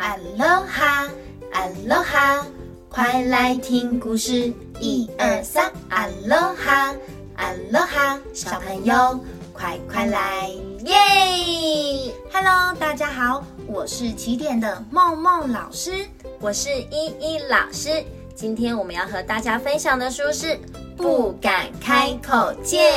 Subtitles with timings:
[0.00, 1.10] 阿罗哈，
[1.52, 2.46] 阿罗哈，
[2.88, 6.94] 快来听故事，一二三，阿罗哈，
[7.36, 9.20] 阿罗哈，小朋友
[9.52, 10.48] 快快来
[10.86, 16.06] 耶！Hello，大家好，我是起点的梦梦老师，
[16.40, 18.02] 我是依依老师。
[18.34, 20.46] 今天我们要和大家分享的书是
[20.96, 22.90] 《不敢开口借》，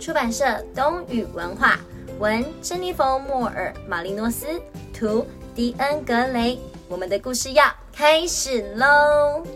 [0.00, 0.44] 出版社
[0.74, 1.78] 东宇文化，
[2.18, 4.46] 文珍妮佛·莫尔·马利诺斯，
[4.92, 5.24] 图。
[5.54, 6.58] 迪恩·格雷，
[6.88, 9.46] 我们的故事要开始喽。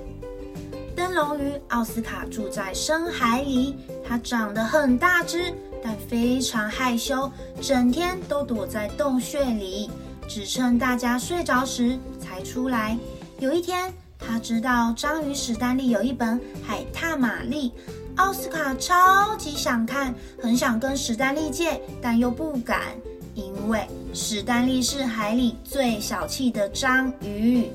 [0.94, 3.74] 灯笼鱼奥斯卡住在深海里，
[4.06, 7.28] 它长得很大只，但非常害羞，
[7.60, 9.90] 整天都躲在洞穴里，
[10.28, 12.96] 只趁大家睡着时才出来。
[13.40, 17.70] 有一天，他知道章鱼史丹利有一本《海獭玛丽》，
[18.14, 22.82] 奥斯卡超级想看，很想跟史丹利借，但又不敢。
[23.34, 23.86] 因为
[24.20, 27.68] 史丹利是海里最小气的章鱼。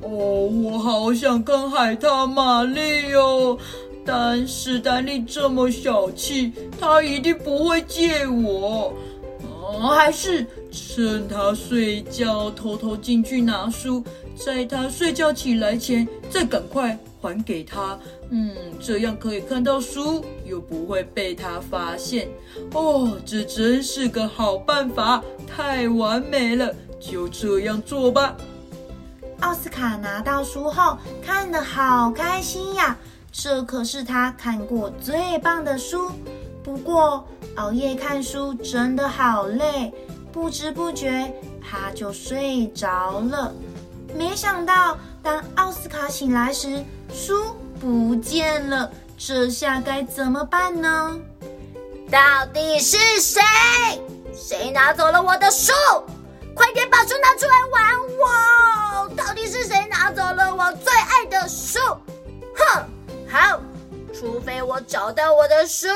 [0.00, 3.58] 哦，我好想看海獭玛丽哦，
[4.04, 8.94] 但史丹利这么小气，他一定不会借我。
[9.42, 14.04] 哦，还是趁他睡觉偷偷进去拿书，
[14.36, 17.98] 在他睡觉起来前再赶快还给他。
[18.30, 22.28] 嗯，这样可以看到书，又不会被他发现。
[22.72, 26.72] 哦，这真是个好办法，太完美了！
[27.00, 28.36] 就这样做吧。
[29.40, 32.96] 奥斯卡拿到书后，看得好开心呀！
[33.32, 36.10] 这可是他看过最棒的书。
[36.62, 39.92] 不过，熬夜看书真的好累，
[40.32, 43.52] 不知不觉他就睡着了。
[44.16, 46.82] 没想到，当奥斯卡醒来时，
[47.12, 47.56] 书。
[47.78, 51.20] 不见了，这下该怎么办呢？
[52.10, 52.18] 到
[52.52, 53.42] 底是谁？
[54.34, 55.72] 谁拿走了我的书？
[56.54, 59.08] 快点把书拿出来还我！
[59.14, 61.78] 到底是谁拿走了我最爱的书？
[62.56, 62.88] 哼！
[63.30, 63.60] 好，
[64.18, 65.88] 除非我找到我的书，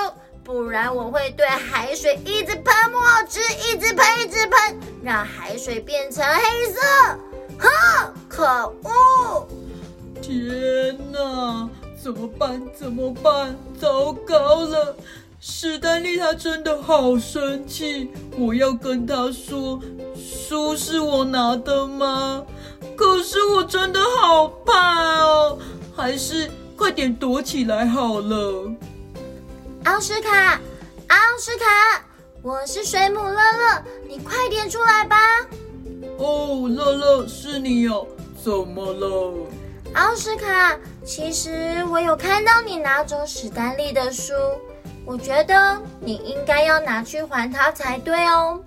[0.44, 6.80] 不然我会对海水一直喷墨汁，一直喷，一直喷，让海水变成黑色。
[7.58, 8.14] 哼！
[8.28, 8.44] 可
[8.84, 8.90] 恶！
[10.30, 11.68] 天哪！
[12.00, 12.62] 怎么办？
[12.72, 13.58] 怎么办？
[13.80, 14.94] 糟糕了！
[15.40, 18.08] 史丹利他真的好生气，
[18.38, 19.80] 我要跟他说，
[20.14, 22.44] 书是我拿的吗？
[22.96, 25.58] 可是我真的好怕哦，
[25.96, 28.70] 还是快点躲起来好了。
[29.82, 30.60] 奥斯卡，
[31.08, 32.04] 奥斯卡，
[32.40, 35.16] 我是水母乐乐，你快点出来吧。
[36.18, 38.06] 哦，乐乐是你哦，
[38.44, 39.34] 怎么了？
[39.94, 44.32] 奥斯卡，其实我有看到你拿走史丹利的书，
[45.04, 48.60] 我觉得你应该要拿去还他才对哦。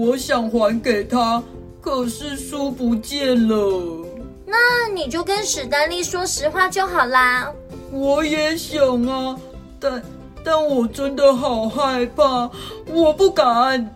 [0.00, 1.42] 我想还给他，
[1.80, 4.06] 可是书不见了。
[4.44, 7.50] 那你就跟史丹利说实话就好啦。
[7.92, 9.36] 我也想啊，
[9.78, 10.02] 但
[10.44, 12.50] 但我真的好害怕，
[12.88, 13.94] 我不敢。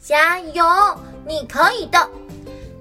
[0.00, 0.64] 加油，
[1.26, 1.98] 你可以的。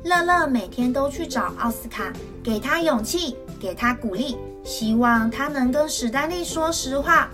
[0.07, 7.27] 乐乐每天都去找奥斯卡，给他勇气，给他鼓励，希望他能跟史丹利说实话。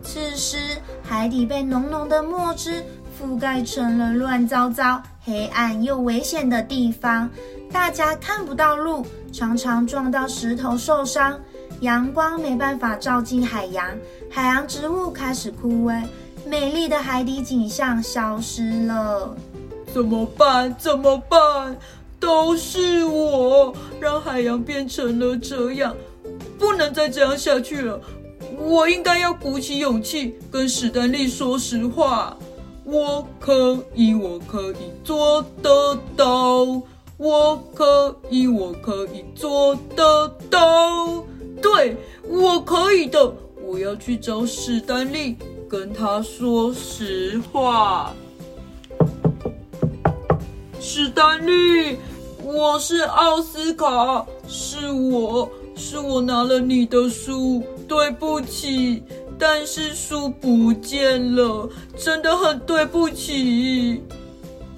[0.00, 0.56] 此时，
[1.02, 2.84] 海底被浓浓的墨汁
[3.20, 7.28] 覆盖成了乱糟糟、黑暗又危险的地方，
[7.72, 11.36] 大家看不到路，常常撞到石头受伤。
[11.80, 13.84] 阳光没办法照进海洋，
[14.30, 16.00] 海洋植物开始枯萎，
[16.46, 19.34] 美丽的海底景象消失了。
[19.92, 20.72] 怎么办？
[20.78, 21.76] 怎么办？
[22.20, 25.96] 都是我让海洋变成了这样，
[26.58, 28.00] 不能再这样下去了。
[28.58, 32.36] 我应该要鼓起勇气跟史丹利说实话。
[32.84, 36.82] 我可以，我可以做得到。
[37.16, 41.24] 我可以，我可以做得到。
[41.62, 41.96] 对，
[42.28, 43.32] 我可以的。
[43.62, 45.36] 我要去找史丹利，
[45.68, 48.12] 跟他说实话。
[50.80, 51.98] 史丹利。
[52.52, 59.04] 我是奥斯卡，是我是我拿了你的书，对不起，
[59.38, 64.02] 但是书不见了，真的很对不起。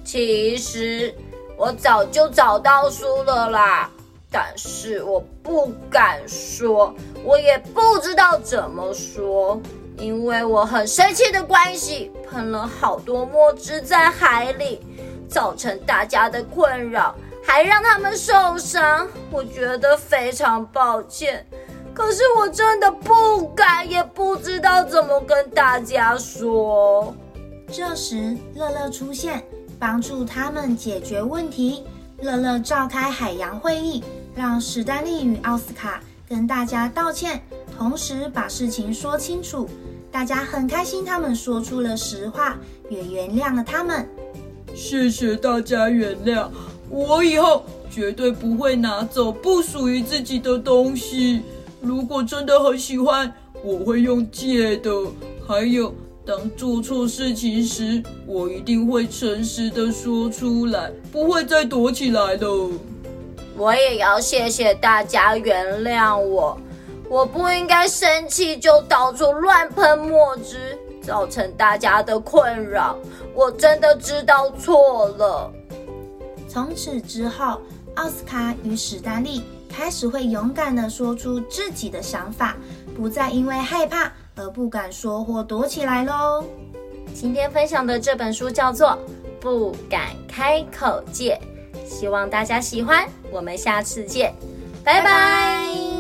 [0.05, 1.15] 其实
[1.57, 3.91] 我早就找到书了啦，
[4.31, 6.95] 但是我不敢说，
[7.25, 9.59] 我也不知道怎么说，
[9.97, 14.79] 因为我很生气的关系，喷了好多墨汁在海里，
[15.27, 17.17] 造成大家的困扰。
[17.45, 21.47] 还让他们受伤，我觉得非常抱歉。
[21.95, 27.15] 可是我真的不敢，也不知道怎么跟大家说。
[27.71, 29.43] 这时，乐乐出现，
[29.79, 31.85] 帮助他们解决问题。
[32.21, 34.03] 乐乐召开海洋会议，
[34.35, 37.43] 让史丹利与奥斯卡跟大家道歉，
[37.77, 39.69] 同时把事情说清楚。
[40.11, 42.57] 大家很开心，他们说出了实话，
[42.89, 44.09] 也原谅了他们。
[44.75, 46.49] 谢谢大家原谅
[46.93, 51.43] 我，以后绝对不会拿走不属于自己的东西。
[51.81, 53.33] 如果真的很喜欢，
[53.65, 54.91] 我会用借的。
[55.49, 55.93] 还有。
[56.25, 62.71] 当做错事情时，我一定会诚实的说出来，不会再躲起来了。
[63.57, 66.57] 我也要谢谢大家原谅我，
[67.09, 72.97] 我不应该生气就到处乱喷墨汁，造成大家的困扰。
[73.35, 75.53] 我真的知道错了。
[76.53, 77.63] 从此之后，
[77.95, 82.55] 奥斯卡与史丹利开始会勇敢地说出自己的想法，
[82.95, 84.13] 不再因为害怕。
[84.35, 86.43] 而不敢说或躲起来喽。
[87.15, 88.89] 今天分享的这本书叫做
[89.41, 91.39] 《不敢开口借》，
[91.89, 93.07] 希望大家喜欢。
[93.31, 94.35] 我们下次见，
[94.83, 95.92] 拜拜。